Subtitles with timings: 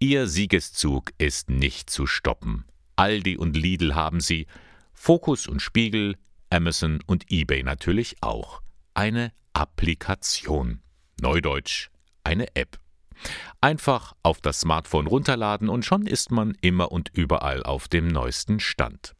[0.00, 2.64] Ihr Siegeszug ist nicht zu stoppen.
[2.94, 4.46] Aldi und Lidl haben sie,
[4.92, 6.14] Focus und Spiegel,
[6.50, 8.62] Amazon und eBay natürlich auch.
[8.94, 10.82] Eine Applikation.
[11.20, 11.88] Neudeutsch,
[12.22, 12.78] eine App.
[13.60, 18.60] Einfach auf das Smartphone runterladen und schon ist man immer und überall auf dem neuesten
[18.60, 19.16] Stand.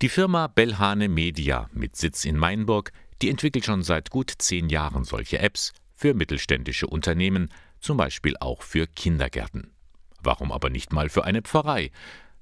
[0.00, 2.90] Die Firma Bellhane Media mit Sitz in Mainburg,
[3.20, 7.50] die entwickelt schon seit gut zehn Jahren solche Apps für mittelständische Unternehmen,
[7.84, 9.72] zum Beispiel auch für Kindergärten.
[10.20, 11.90] Warum aber nicht mal für eine Pfarrei?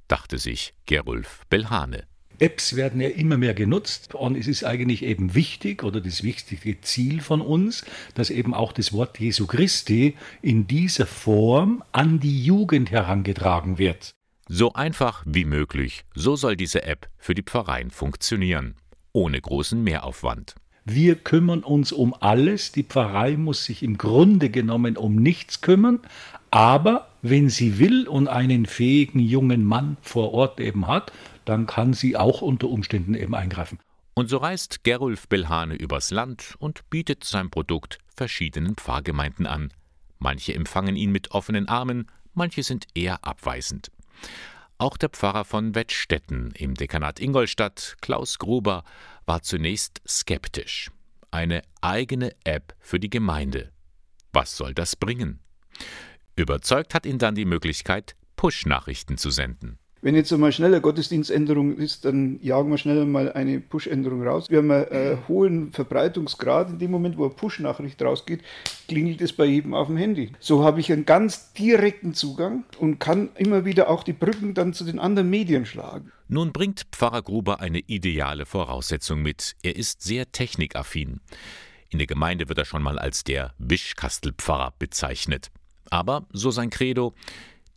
[0.08, 2.04] dachte sich Gerulf Bellhane.
[2.38, 6.80] Apps werden ja immer mehr genutzt und es ist eigentlich eben wichtig oder das wichtigste
[6.80, 12.44] Ziel von uns, dass eben auch das Wort Jesu Christi in dieser Form an die
[12.44, 14.10] Jugend herangetragen wird.
[14.48, 18.74] So einfach wie möglich, so soll diese App für die Pfarreien funktionieren,
[19.12, 20.54] ohne großen Mehraufwand.
[20.84, 26.00] Wir kümmern uns um alles, die Pfarrei muss sich im Grunde genommen um nichts kümmern,
[26.50, 31.12] aber wenn sie will und einen fähigen jungen Mann vor Ort eben hat,
[31.44, 33.78] dann kann sie auch unter Umständen eben eingreifen.
[34.14, 39.72] Und so reist Gerulf Belhane übers Land und bietet sein Produkt verschiedenen Pfarrgemeinden an.
[40.18, 43.90] Manche empfangen ihn mit offenen Armen, manche sind eher abweisend.
[44.82, 48.82] Auch der Pfarrer von Wettstetten im Dekanat Ingolstadt, Klaus Gruber,
[49.26, 50.90] war zunächst skeptisch.
[51.30, 53.70] Eine eigene App für die Gemeinde.
[54.32, 55.38] Was soll das bringen?
[56.34, 59.78] Überzeugt hat ihn dann die Möglichkeit, Push-Nachrichten zu senden.
[60.04, 64.50] Wenn jetzt einmal schneller Gottesdienständerung ist, dann jagen wir schneller mal eine Push-Änderung raus.
[64.50, 66.70] Wir haben einen äh, hohen Verbreitungsgrad.
[66.70, 68.40] In dem Moment, wo eine Push-Nachricht rausgeht,
[68.88, 70.32] klingelt es bei jedem auf dem Handy.
[70.40, 74.74] So habe ich einen ganz direkten Zugang und kann immer wieder auch die Brücken dann
[74.74, 76.10] zu den anderen Medien schlagen.
[76.26, 79.54] Nun bringt Pfarrer Gruber eine ideale Voraussetzung mit.
[79.62, 81.20] Er ist sehr technikaffin.
[81.90, 85.52] In der Gemeinde wird er schon mal als der Wischkastelpfarrer bezeichnet.
[85.90, 87.14] Aber, so sein Credo,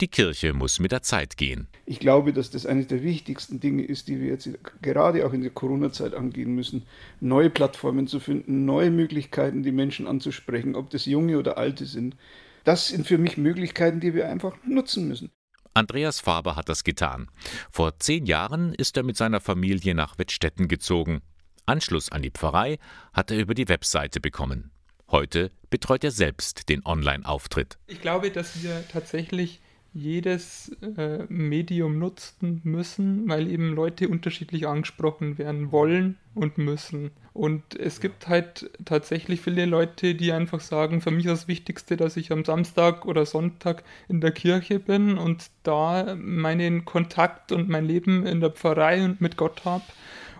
[0.02, 1.68] die Kirche muss mit der Zeit gehen.
[1.86, 4.50] Ich glaube, dass das eines der wichtigsten Dinge ist, die wir jetzt
[4.82, 6.84] gerade auch in der Corona-Zeit angehen müssen.
[7.22, 12.18] Neue Plattformen zu finden, neue Möglichkeiten, die Menschen anzusprechen, ob das junge oder alte sind.
[12.66, 15.32] Das sind für mich Möglichkeiten, die wir einfach nutzen müssen.
[15.74, 17.28] Andreas Faber hat das getan.
[17.70, 21.22] Vor zehn Jahren ist er mit seiner Familie nach Wettstetten gezogen.
[21.66, 22.80] Anschluss an die Pfarrei
[23.14, 24.72] hat er über die Webseite bekommen.
[25.10, 27.78] Heute betreut er selbst den Online-Auftritt.
[27.88, 29.62] Ich glaube, dass wir tatsächlich
[29.96, 37.12] jedes äh, Medium nutzen müssen, weil eben Leute unterschiedlich angesprochen werden wollen und müssen.
[37.32, 41.96] Und es gibt halt tatsächlich viele Leute, die einfach sagen, für mich ist das Wichtigste,
[41.96, 47.70] dass ich am Samstag oder Sonntag in der Kirche bin und da meinen Kontakt und
[47.70, 49.84] mein Leben in der Pfarrei und mit Gott habe.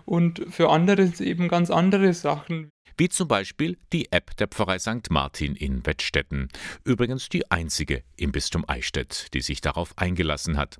[0.06, 5.10] Und für andere eben ganz andere Sachen wie zum Beispiel die App der Pfarrei St.
[5.10, 6.48] Martin in Wettstetten,
[6.84, 10.78] übrigens die einzige im Bistum Eichstätt, die sich darauf eingelassen hat.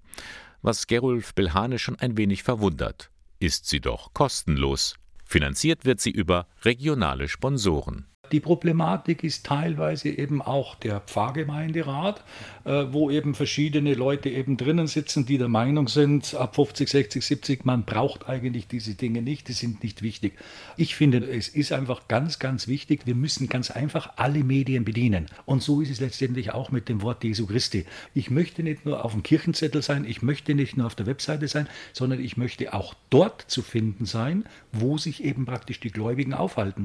[0.62, 4.94] Was Gerulf Belhane schon ein wenig verwundert, ist sie doch kostenlos.
[5.24, 8.06] Finanziert wird sie über regionale Sponsoren.
[8.32, 12.24] Die Problematik ist teilweise eben auch der Pfarrgemeinderat,
[12.64, 17.24] äh, wo eben verschiedene Leute eben drinnen sitzen, die der Meinung sind, ab 50, 60,
[17.24, 20.34] 70, man braucht eigentlich diese Dinge nicht, die sind nicht wichtig.
[20.76, 25.26] Ich finde, es ist einfach ganz, ganz wichtig, wir müssen ganz einfach alle Medien bedienen.
[25.44, 27.86] Und so ist es letztendlich auch mit dem Wort Jesu Christi.
[28.14, 31.48] Ich möchte nicht nur auf dem Kirchenzettel sein, ich möchte nicht nur auf der Webseite
[31.48, 36.34] sein, sondern ich möchte auch dort zu finden sein, wo sich eben praktisch die Gläubigen
[36.34, 36.84] aufhalten.